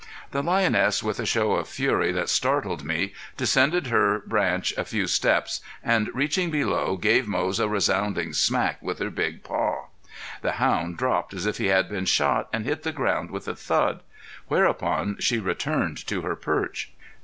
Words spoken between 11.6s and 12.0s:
had